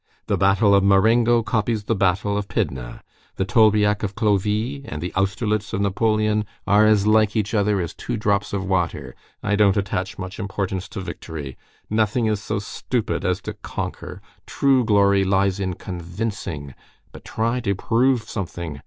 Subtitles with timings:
[0.25, 3.03] The battle of Marengo copies the battle of Pydna;
[3.35, 7.93] the Tolbiac of Clovis and the Austerlitz of Napoleon are as like each other as
[7.93, 9.13] two drops of water.
[9.43, 11.55] I don't attach much importance to victory.
[11.87, 16.73] Nothing is so stupid as to conquer; true glory lies in convincing.
[17.11, 18.79] But try to prove something!